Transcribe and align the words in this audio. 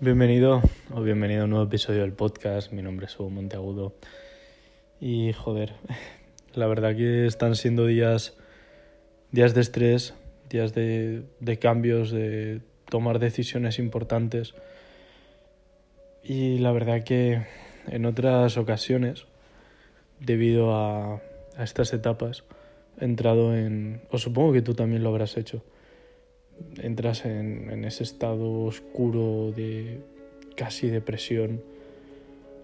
Bienvenido 0.00 0.60
o 0.92 1.02
bienvenido 1.02 1.42
a 1.42 1.44
un 1.44 1.50
nuevo 1.50 1.66
episodio 1.66 2.00
del 2.00 2.12
podcast. 2.12 2.72
Mi 2.72 2.82
nombre 2.82 3.06
es 3.06 3.18
Hugo 3.18 3.30
Monteagudo. 3.30 3.94
Y 5.00 5.32
joder, 5.32 5.74
la 6.54 6.66
verdad 6.66 6.96
que 6.96 7.26
están 7.26 7.54
siendo 7.54 7.86
días, 7.86 8.36
días 9.30 9.54
de 9.54 9.60
estrés, 9.60 10.14
días 10.50 10.74
de, 10.74 11.22
de 11.38 11.58
cambios, 11.60 12.10
de 12.10 12.60
tomar 12.90 13.20
decisiones 13.20 13.78
importantes. 13.78 14.54
Y 16.24 16.58
la 16.58 16.72
verdad 16.72 17.04
que 17.04 17.46
en 17.86 18.04
otras 18.04 18.56
ocasiones, 18.56 19.26
debido 20.18 20.74
a, 20.74 21.22
a 21.56 21.62
estas 21.62 21.92
etapas, 21.92 22.42
he 23.00 23.04
entrado 23.04 23.56
en, 23.56 24.02
o 24.10 24.18
supongo 24.18 24.52
que 24.52 24.62
tú 24.62 24.74
también 24.74 25.04
lo 25.04 25.10
habrás 25.10 25.36
hecho, 25.36 25.62
entras 26.82 27.24
en, 27.24 27.84
ese 27.84 28.02
estado 28.02 28.62
oscuro 28.64 29.52
de 29.52 30.00
casi 30.56 30.88
depresión, 30.88 31.62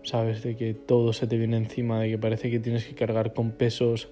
sabes, 0.02 0.42
de 0.42 0.56
que 0.56 0.74
todo 0.74 1.12
se 1.12 1.26
te 1.26 1.36
viene 1.36 1.56
encima, 1.56 2.00
de 2.00 2.10
que 2.10 2.18
parece 2.18 2.50
que 2.50 2.60
tienes 2.60 2.84
que 2.84 2.94
cargar 2.94 3.34
con 3.34 3.52
pesos 3.52 4.08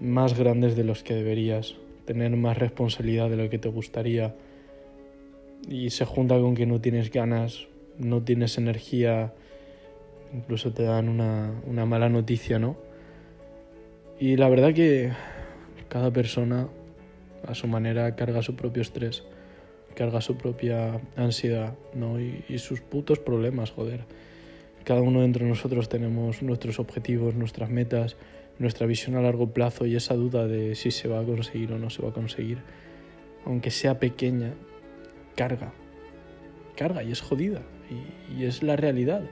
más 0.00 0.38
grandes 0.38 0.76
de 0.76 0.84
los 0.84 1.02
que 1.02 1.14
deberías, 1.14 1.76
tener 2.04 2.34
más 2.36 2.58
responsabilidad 2.58 3.30
de 3.30 3.36
lo 3.36 3.50
que 3.50 3.58
te 3.58 3.68
gustaría 3.68 4.34
y 5.68 5.90
se 5.90 6.04
junta 6.04 6.38
con 6.38 6.54
que 6.54 6.66
no 6.66 6.80
tienes 6.80 7.10
ganas, 7.10 7.68
no 7.98 8.22
tienes 8.22 8.56
energía, 8.56 9.34
incluso 10.32 10.72
te 10.72 10.84
dan 10.84 11.08
una, 11.08 11.60
una 11.66 11.84
mala 11.84 12.08
noticia, 12.08 12.58
¿no? 12.58 12.76
Y 14.18 14.36
la 14.36 14.48
verdad 14.48 14.72
que 14.74 15.12
cada 15.88 16.10
persona 16.10 16.68
a 17.46 17.54
su 17.54 17.66
manera 17.66 18.14
carga 18.16 18.42
su 18.42 18.56
propio 18.56 18.82
estrés, 18.82 19.24
carga 19.94 20.20
su 20.20 20.36
propia 20.36 21.00
ansiedad, 21.16 21.74
¿no? 21.94 22.20
Y, 22.20 22.58
sus 22.58 22.80
putos 22.80 23.18
problemas, 23.18 23.70
joder. 23.70 24.04
Cada 24.84 25.02
uno 25.02 25.20
de 25.20 25.26
entre 25.26 25.46
nosotros 25.46 25.88
tenemos 25.88 26.42
nuestros 26.42 26.78
objetivos, 26.78 27.34
nuestras 27.34 27.70
metas, 27.70 28.16
nuestra 28.58 28.86
visión 28.86 29.16
a 29.16 29.22
largo 29.22 29.52
plazo 29.52 29.86
y 29.86 29.96
esa 29.96 30.14
duda 30.14 30.46
de 30.46 30.74
si 30.74 30.90
se 30.90 31.08
va 31.08 31.20
a 31.20 31.24
conseguir 31.24 31.72
o 31.72 31.78
no 31.78 31.90
se 31.90 32.02
va 32.02 32.10
a 32.10 32.12
conseguir, 32.12 32.58
aunque 33.44 33.70
sea 33.70 33.98
pequeña, 33.98 34.54
carga. 35.36 35.72
Carga 36.76 37.02
y 37.02 37.12
es 37.12 37.20
jodida. 37.20 37.62
Y, 37.90 38.40
y 38.40 38.44
es 38.44 38.62
la 38.62 38.76
realidad. 38.76 39.22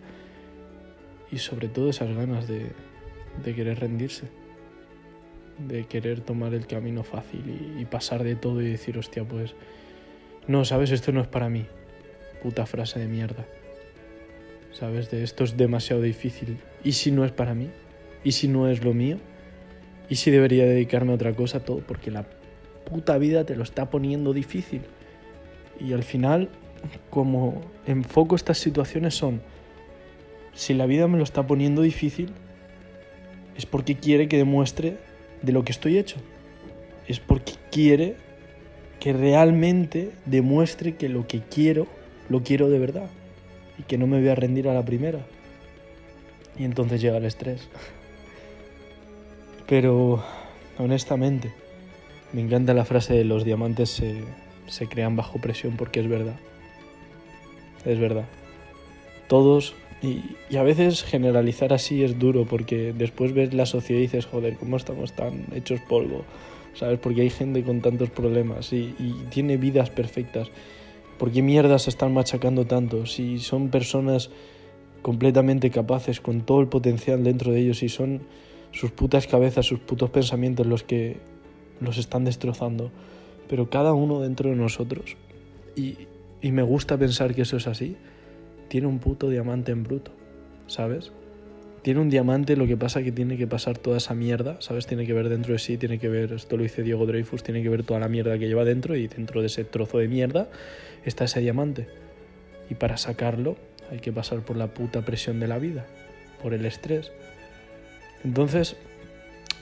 Y 1.31 1.39
sobre 1.39 1.69
todo 1.69 1.91
esas 1.91 2.15
ganas 2.15 2.47
de, 2.49 2.73
de 3.45 3.55
querer 3.55 3.81
rendirse 3.81 4.29
de 5.59 5.85
querer 5.85 6.21
tomar 6.21 6.55
el 6.55 6.67
camino 6.67 7.03
fácil 7.03 7.75
y, 7.79 7.85
pasar 7.85 8.23
de 8.23 8.37
todo 8.37 8.63
y 8.63 8.71
decir, 8.71 8.99
hostia, 8.99 9.25
pues, 9.25 9.55
no, 10.47 10.65
sabes, 10.65 10.91
esto 10.91 11.13
no 11.13 11.21
es 11.21 11.27
para 11.27 11.49
mí. 11.49 11.67
Puta 12.43 12.67
frase 12.67 13.01
de 13.01 13.09
mierda. 13.09 13.47
¿Sabes? 14.73 15.11
De 15.11 15.25
esto 15.25 15.45
es 15.45 15.57
demasiado 15.57 16.03
difícil. 16.03 16.59
¿Y 16.85 16.93
si 16.93 17.11
no 17.11 17.25
es 17.25 17.33
para 17.33 17.55
mí? 17.55 17.71
¿Y 18.23 18.33
si 18.33 18.49
no 18.49 18.69
es 18.69 18.85
lo 18.85 18.95
mío? 18.95 19.19
¿Y 20.09 20.17
si 20.17 20.31
debería 20.31 20.65
dedicarme 20.65 21.13
a 21.13 21.17
otra 21.17 21.35
cosa? 21.35 21.61
Todo 21.65 21.79
porque 21.79 22.11
la 22.11 22.27
puta 22.85 23.19
vida 23.19 23.45
te 23.45 23.57
lo 23.57 23.63
está 23.63 23.91
poniendo 23.91 24.33
difícil. 24.33 24.83
Y 25.81 25.93
al 25.93 26.03
final, 26.03 26.49
como 27.11 27.61
enfoco 27.87 28.37
estas 28.37 28.59
situaciones 28.59 29.15
son, 29.15 29.43
si 30.55 30.75
la 30.75 30.87
vida 30.87 31.09
me 31.09 31.19
lo 31.19 31.25
está 31.25 31.47
poniendo 31.47 31.83
difícil, 31.83 32.33
es 33.57 33.67
porque 33.67 33.97
quiere 33.97 34.29
que 34.29 34.37
demuestre 34.37 34.97
de 35.43 35.53
lo 35.53 35.65
que 35.65 35.73
estoy 35.73 35.99
hecho. 35.99 36.17
Es 37.07 37.21
porque 37.21 37.53
quiere 37.71 38.17
que 39.01 39.13
realmente 39.13 40.11
demuestre 40.27 40.97
que 40.97 41.09
lo 41.09 41.27
que 41.27 41.41
quiero, 41.41 41.87
lo 42.29 42.43
quiero 42.43 42.69
de 42.69 42.79
verdad. 42.79 43.09
Y 43.79 43.83
que 43.85 43.99
no 43.99 44.07
me 44.07 44.19
voy 44.19 44.29
a 44.29 44.35
rendir 44.35 44.69
a 44.69 44.75
la 44.75 44.85
primera. 44.85 45.21
Y 46.59 46.65
entonces 46.65 47.01
llega 47.01 47.19
el 47.19 47.25
estrés. 47.25 47.69
Pero, 49.69 50.25
honestamente, 50.79 51.53
me 52.33 52.41
encanta 52.41 52.75
la 52.75 52.85
frase 52.85 53.15
de 53.15 53.25
los 53.25 53.45
diamantes 53.45 53.91
se, 53.91 54.23
se 54.67 54.89
crean 54.89 55.17
bajo 55.17 55.39
presión 55.41 55.77
porque 55.77 56.01
es 56.01 56.09
verdad. 56.09 56.37
Es 57.85 57.99
verdad. 57.99 58.25
Todos 59.29 59.75
y, 60.01 60.57
a 60.57 60.63
veces 60.63 61.03
generalizar 61.03 61.73
así 61.73 62.03
es 62.03 62.19
duro 62.19 62.45
porque 62.45 62.93
después 62.93 63.33
ves 63.33 63.53
la 63.53 63.67
sociedad 63.67 63.99
y 63.99 64.03
dices, 64.03 64.27
joder, 64.27 64.57
¿cómo 64.57 64.77
estamos 64.77 65.13
tan 65.13 65.47
hechos 65.55 65.81
polvo? 65.89 66.25
¿Sabes? 66.75 66.99
Porque 67.01 67.23
hay 67.23 67.31
gente 67.31 67.65
con 67.65 67.81
tantos 67.81 68.11
problemas 68.11 68.73
y, 68.73 68.95
y 68.99 69.25
tiene 69.31 69.57
vidas 69.57 69.91
perfectas. 69.91 70.49
¿Por 71.19 71.33
qué 71.33 71.43
mierda 71.43 71.79
se 71.81 71.91
están 71.91 72.15
machacando 72.15 72.67
tanto? 72.67 73.07
Si 73.07 73.41
son 73.41 73.71
personas 73.71 74.31
completamente 75.03 75.71
capaces, 75.71 76.21
con 76.21 76.43
todo 76.43 76.61
el 76.61 76.69
potencial 76.69 77.25
dentro 77.25 77.53
de 77.53 77.61
ellos 77.61 77.83
y 77.83 77.89
son 77.89 78.23
sus 78.71 78.93
putas 78.93 79.27
cabezas, 79.27 79.67
sus 79.67 79.81
putos 79.81 80.11
pensamientos 80.11 80.67
los 80.67 80.85
que 80.85 81.17
los 81.81 81.99
están 81.99 82.25
destrozando. 82.25 82.93
Pero 83.49 83.71
cada 83.71 83.95
uno 83.95 84.21
dentro 84.21 84.51
de 84.51 84.57
nosotros, 84.57 85.17
y, 85.75 85.97
y 86.41 86.53
me 86.53 86.63
gusta 86.63 86.97
pensar 86.99 87.35
que 87.35 87.43
eso 87.43 87.57
es 87.57 87.67
así, 87.67 87.97
tiene 88.69 88.87
un 88.87 88.99
puto 88.99 89.29
diamante 89.29 89.73
en 89.73 89.83
bruto, 89.83 90.13
¿sabes? 90.67 91.13
Tiene 91.83 92.01
un 92.01 92.11
diamante, 92.11 92.57
lo 92.57 92.67
que 92.67 92.77
pasa 92.77 93.03
que 93.03 93.13
tiene 93.13 93.37
que 93.37 93.47
pasar 93.47 93.79
toda 93.79 93.97
esa 93.97 94.15
mierda, 94.15 94.61
¿sabes? 94.61 94.87
Tiene 94.87 95.07
que 95.07 95.13
ver 95.13 95.29
dentro 95.29 95.53
de 95.53 95.59
sí, 95.59 95.79
tiene 95.79 95.99
que 95.99 96.09
ver, 96.09 96.33
esto 96.33 96.57
lo 96.57 96.63
dice 96.63 96.83
Diego 96.83 97.07
Dreyfus, 97.07 97.43
tiene 97.43 97.63
que 97.63 97.69
ver 97.69 97.83
toda 97.83 98.01
la 98.01 98.09
mierda 98.09 98.39
que 98.39 98.49
lleva 98.49 98.65
dentro 98.65 98.97
y 98.97 99.09
dentro 99.09 99.41
de 99.41 99.47
ese 99.47 99.65
trozo 99.65 99.99
de 99.99 100.09
mierda 100.09 100.49
está 101.05 101.25
ese 101.25 101.41
diamante. 101.41 101.89
Y 102.69 102.75
para 102.75 102.97
sacarlo 102.97 103.57
hay 103.91 104.01
que 104.01 104.13
pasar 104.13 104.41
por 104.41 104.57
la 104.57 104.69
puta 104.69 105.03
presión 105.03 105.41
de 105.41 105.49
la 105.49 105.59
vida, 105.59 105.87
por 106.43 106.53
el 106.53 106.67
estrés. 106.67 107.13
Entonces, 108.25 108.77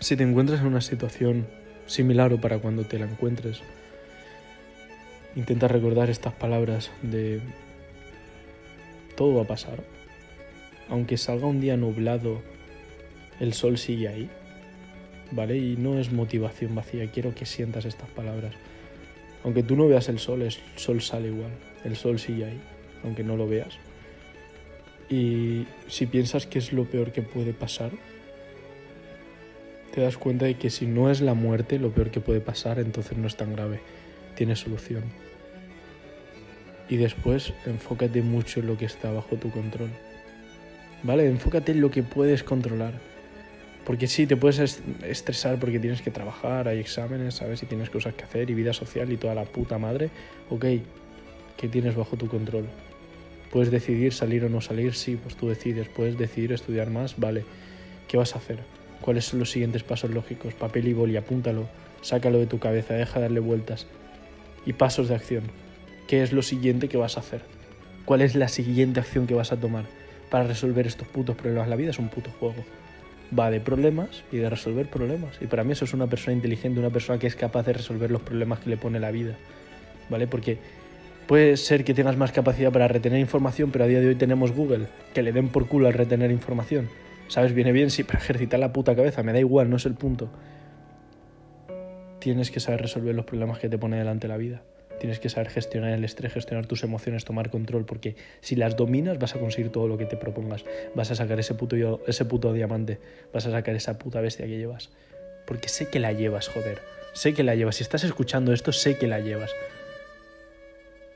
si 0.01 0.17
te 0.17 0.25
encuentras 0.25 0.61
en 0.61 0.67
una 0.67 0.81
situación 0.81 1.47
similar 1.87 2.33
o 2.33 2.41
para 2.41 2.59
cuando 2.59 2.85
te 2.85 2.99
la 2.99 3.07
encuentres, 3.07 3.61
intenta 5.37 5.69
recordar 5.69 6.11
estas 6.11 6.33
palabras 6.33 6.91
de 7.03 7.41
todo 9.17 9.35
va 9.35 9.43
a 9.43 9.47
pasar. 9.47 9.83
Aunque 10.89 11.17
salga 11.17 11.47
un 11.47 11.61
día 11.61 11.77
nublado, 11.77 12.43
el 13.41 13.53
sol 13.53 13.79
sigue 13.79 14.09
ahí. 14.09 14.31
¿Vale? 15.33 15.57
Y 15.57 15.77
no 15.77 15.99
es 15.99 16.13
motivación 16.13 16.77
vacía, 16.77 17.11
quiero 17.11 17.35
que 17.35 17.47
sientas 17.47 17.85
estas 17.85 18.09
palabras. 18.11 18.55
Aunque 19.43 19.65
tú 19.65 19.75
no 19.75 19.89
veas 19.89 20.09
el 20.09 20.21
sol, 20.21 20.43
el 20.43 20.53
sol 20.77 21.03
sale 21.03 21.29
igual. 21.29 21.51
El 21.85 21.97
sol 21.97 22.21
sigue 22.21 22.45
ahí, 22.45 22.61
aunque 23.03 23.25
no 23.25 23.37
lo 23.37 23.49
veas. 23.49 23.79
Y 25.09 25.67
si 25.89 26.07
piensas 26.07 26.47
que 26.47 26.59
es 26.59 26.73
lo 26.73 26.85
peor 26.85 27.13
que 27.13 27.23
puede 27.23 27.53
pasar, 27.53 27.91
te 29.93 30.01
das 30.01 30.17
cuenta 30.17 30.45
de 30.45 30.55
que 30.55 30.71
si 30.71 30.87
no 30.87 31.11
es 31.11 31.21
la 31.21 31.35
muerte 31.35 31.79
lo 31.79 31.91
peor 31.91 32.11
que 32.11 32.21
puede 32.21 32.41
pasar, 32.41 32.79
entonces 32.79 33.17
no 33.19 33.27
es 33.27 33.37
tan 33.37 33.53
grave. 33.53 33.81
Tiene 34.37 34.55
solución 34.55 35.05
y 36.89 36.97
después 36.97 37.53
enfócate 37.65 38.23
mucho 38.23 38.61
en 38.61 38.67
lo 38.67 38.77
que 38.77 38.85
está 38.85 39.11
bajo 39.11 39.37
tu 39.37 39.51
control. 39.51 39.91
¿Vale? 41.03 41.27
Enfócate 41.27 41.73
en 41.73 41.81
lo 41.81 41.91
que 41.91 42.03
puedes 42.03 42.43
controlar. 42.43 42.95
Porque 43.85 44.09
sí, 44.09 44.27
te 44.27 44.37
puedes 44.37 44.81
estresar 45.05 45.59
porque 45.59 45.79
tienes 45.79 46.03
que 46.03 46.11
trabajar, 46.11 46.67
hay 46.67 46.81
exámenes, 46.81 47.37
¿sabes? 47.37 47.63
Y 47.63 47.67
tienes 47.67 47.89
cosas 47.91 48.15
que 48.15 48.25
hacer 48.25 48.51
y 48.51 48.55
vida 48.55 48.73
social 48.73 49.13
y 49.13 49.17
toda 49.17 49.35
la 49.35 49.45
puta 49.45 49.79
madre. 49.79 50.11
Ok, 50.51 50.65
¿qué 51.57 51.69
tienes 51.69 51.95
bajo 51.95 52.17
tu 52.17 52.27
control? 52.27 52.67
¿Puedes 53.53 53.71
decidir 53.71 54.13
salir 54.13 54.45
o 54.45 54.49
no 54.49 54.61
salir? 54.61 54.95
Sí, 54.95 55.17
pues 55.17 55.37
tú 55.37 55.49
decides. 55.49 55.89
¿Puedes 55.89 56.19
decidir 56.19 56.53
estudiar 56.53 56.91
más? 56.91 57.19
Vale. 57.19 57.45
¿Qué 58.09 58.17
vas 58.17 58.35
a 58.35 58.39
hacer? 58.39 58.59
¿Cuáles 59.01 59.27
son 59.27 59.39
los 59.39 59.51
siguientes 59.53 59.85
pasos 59.85 60.11
lógicos? 60.11 60.55
Papel 60.55 60.89
y 60.89 60.93
boli, 60.93 61.17
apúntalo. 61.17 61.69
Sácalo 62.01 62.39
de 62.39 62.47
tu 62.47 62.59
cabeza, 62.59 62.95
deja 62.95 63.21
de 63.21 63.27
darle 63.27 63.41
vueltas. 63.41 63.87
Y 64.65 64.73
pasos 64.73 65.09
de 65.09 65.15
acción 65.15 65.45
qué 66.07 66.23
es 66.23 66.33
lo 66.33 66.43
siguiente 66.43 66.89
que 66.89 66.97
vas 66.97 67.17
a 67.17 67.21
hacer. 67.21 67.43
¿Cuál 68.05 68.23
es 68.23 68.35
la 68.35 68.49
siguiente 68.49 69.01
acción 69.01 69.27
que 69.27 69.35
vas 69.35 69.53
a 69.53 69.57
tomar 69.57 69.85
para 70.31 70.45
resolver 70.45 70.87
estos 70.87 71.09
putos 71.09 71.37
problemas? 71.37 71.69
La 71.69 71.77
vida 71.77 71.91
es 71.91 71.99
un 71.99 72.09
puto 72.09 72.31
juego. 72.31 72.65
Va 73.37 73.51
de 73.51 73.61
problemas 73.61 74.23
y 74.31 74.37
de 74.37 74.49
resolver 74.49 74.89
problemas. 74.89 75.37
Y 75.41 75.47
para 75.47 75.65
mí 75.65 75.73
eso 75.73 75.85
es 75.85 75.93
una 75.93 76.07
persona 76.07 76.35
inteligente, 76.35 76.79
una 76.79 76.91
persona 76.91 77.19
que 77.19 77.27
es 77.27 77.35
capaz 77.35 77.65
de 77.65 77.73
resolver 77.73 78.11
los 78.11 78.23
problemas 78.23 78.61
que 78.61 78.71
le 78.71 78.77
pone 78.77 79.01
la 79.01 79.11
vida. 79.11 79.35
¿Vale? 80.09 80.29
Porque 80.29 80.59
puede 81.27 81.57
ser 81.57 81.83
que 81.83 81.95
tengas 81.95 82.17
más 82.17 82.31
capacidad 82.31 82.71
para 82.71 82.87
retener 82.87 83.19
información, 83.19 83.73
pero 83.73 83.85
a 83.85 83.89
día 83.89 84.01
de 84.01 84.07
hoy 84.09 84.15
tenemos 84.15 84.53
Google, 84.53 84.87
que 85.13 85.23
le 85.23 85.33
den 85.33 85.49
por 85.49 85.67
culo 85.67 85.89
al 85.89 85.95
retener 85.95 86.31
información. 86.31 86.89
¿Sabes? 87.27 87.53
Viene 87.53 87.73
bien, 87.73 87.91
sí, 87.91 88.05
para 88.05 88.21
ejercitar 88.21 88.61
la 88.61 88.73
puta 88.73 88.95
cabeza, 88.95 89.25
me 89.25 89.33
da 89.33 89.41
igual, 89.41 89.69
no 89.69 89.77
es 89.77 89.87
el 89.87 89.95
punto. 89.95 90.31
Tienes 92.21 92.53
que 92.53 92.61
saber 92.61 92.83
resolver 92.83 93.17
los 93.17 93.25
problemas 93.25 93.59
que 93.59 93.69
te 93.69 93.79
pone 93.79 93.99
delante 93.99 94.29
la 94.29 94.37
vida. 94.37 94.63
Tienes 94.99 95.21
que 95.21 95.29
saber 95.29 95.51
gestionar 95.51 95.93
el 95.93 96.05
estrés, 96.05 96.33
gestionar 96.33 96.67
tus 96.67 96.83
emociones, 96.83 97.25
tomar 97.25 97.51
control, 97.51 97.85
porque 97.85 98.17
si 98.41 98.57
las 98.57 98.77
dominas 98.77 99.19
vas 99.19 99.35
a 99.35 99.39
conseguir 99.39 99.71
todo 99.71 99.89
lo 99.89 99.99
que 99.99 100.07
te 100.07 100.17
propongas. 100.17 100.65
Vas 100.95 101.11
a 101.11 101.15
sacar 101.15 101.39
ese 101.39 101.55
puto, 101.55 102.01
ese 102.07 102.25
puto 102.25 102.53
diamante, 102.53 102.99
vas 103.33 103.47
a 103.47 103.51
sacar 103.51 103.75
esa 103.75 103.99
puta 103.99 104.21
bestia 104.21 104.47
que 104.47 104.57
llevas. 104.57 104.91
Porque 105.47 105.69
sé 105.69 105.89
que 105.89 106.01
la 106.01 106.13
llevas, 106.13 106.49
joder. 106.49 106.81
Sé 107.13 107.35
que 107.35 107.43
la 107.43 107.55
llevas. 107.55 107.77
Si 107.77 107.83
estás 107.83 108.05
escuchando 108.05 108.53
esto, 108.53 108.73
sé 108.73 108.97
que 108.99 109.07
la 109.07 109.21
llevas. 109.21 109.51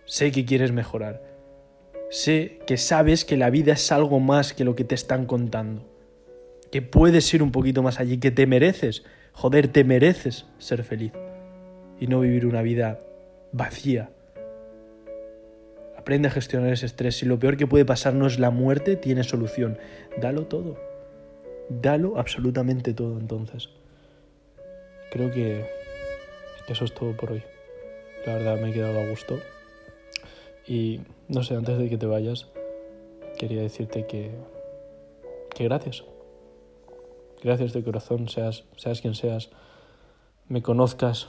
Sé 0.04 0.32
que 0.32 0.44
quieres 0.44 0.72
mejorar. 0.72 1.22
sé 2.10 2.58
que 2.66 2.76
sabes 2.76 3.24
que 3.24 3.36
la 3.36 3.50
vida 3.50 3.74
es 3.74 3.92
algo 3.92 4.18
más 4.18 4.52
que 4.52 4.64
lo 4.64 4.74
que 4.74 4.84
te 4.84 4.96
están 4.96 5.26
contando. 5.26 5.88
Que 6.72 6.82
puedes 6.82 7.32
ir 7.32 7.42
un 7.42 7.52
poquito 7.52 7.82
más 7.82 8.00
allí, 8.00 8.18
que 8.18 8.30
te 8.30 8.46
mereces. 8.46 9.04
Joder, 9.32 9.68
te 9.68 9.84
mereces 9.84 10.46
ser 10.58 10.82
feliz. 10.82 11.12
Y 12.00 12.08
no 12.08 12.20
vivir 12.20 12.46
una 12.46 12.62
vida 12.62 12.98
vacía. 13.52 14.10
Aprende 15.96 16.28
a 16.28 16.30
gestionar 16.30 16.72
ese 16.72 16.86
estrés. 16.86 17.18
Si 17.18 17.26
lo 17.26 17.38
peor 17.38 17.56
que 17.56 17.66
puede 17.66 17.84
pasar 17.84 18.14
no 18.14 18.26
es 18.26 18.38
la 18.38 18.50
muerte, 18.50 18.96
tiene 18.96 19.22
solución. 19.22 19.78
Dalo 20.20 20.46
todo. 20.46 20.78
Dalo 21.68 22.18
absolutamente 22.18 22.94
todo 22.94 23.18
entonces. 23.18 23.68
Creo 25.10 25.30
que 25.30 25.66
eso 26.68 26.84
es 26.84 26.94
todo 26.94 27.16
por 27.16 27.32
hoy. 27.32 27.42
La 28.26 28.34
verdad 28.34 28.60
me 28.60 28.70
he 28.70 28.72
quedado 28.72 28.98
a 28.98 29.08
gusto. 29.08 29.38
Y 30.66 31.00
no 31.28 31.42
sé, 31.42 31.54
antes 31.54 31.78
de 31.78 31.88
que 31.88 31.98
te 31.98 32.06
vayas, 32.06 32.48
quería 33.38 33.62
decirte 33.62 34.06
que, 34.06 34.30
que 35.54 35.64
gracias. 35.64 36.04
Gracias 37.42 37.72
de 37.72 37.82
corazón, 37.82 38.28
seas, 38.28 38.64
seas 38.76 39.00
quien 39.00 39.14
seas. 39.14 39.50
Me 40.48 40.62
conozcas, 40.62 41.28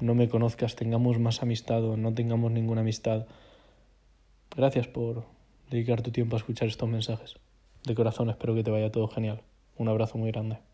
no 0.00 0.14
me 0.14 0.28
conozcas, 0.28 0.76
tengamos 0.76 1.18
más 1.18 1.42
amistad 1.42 1.84
o 1.84 1.96
no 1.96 2.14
tengamos 2.14 2.50
ninguna 2.50 2.80
amistad. 2.80 3.26
Gracias 4.56 4.88
por 4.88 5.24
dedicar 5.70 6.02
tu 6.02 6.10
tiempo 6.10 6.36
a 6.36 6.38
escuchar 6.38 6.68
estos 6.68 6.88
mensajes. 6.88 7.36
De 7.84 7.94
corazón 7.94 8.30
espero 8.30 8.54
que 8.54 8.64
te 8.64 8.70
vaya 8.70 8.90
todo 8.90 9.08
genial. 9.08 9.42
Un 9.76 9.88
abrazo 9.88 10.18
muy 10.18 10.30
grande. 10.30 10.69